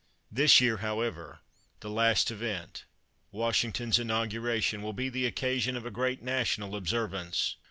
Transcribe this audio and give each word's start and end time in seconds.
This 0.31 0.59
year, 0.59 0.77
however, 0.77 1.41
the 1.81 1.89
last 1.91 2.31
event, 2.31 2.85
Washington's 3.31 3.99
inauguration, 3.99 4.81
will 4.81 4.93
be 4.93 5.09
the 5.09 5.27
occasion 5.27 5.77
of 5.77 5.85
a 5.85 5.91
great 5.91 6.23
national 6.23 6.75
observance. 6.75 7.55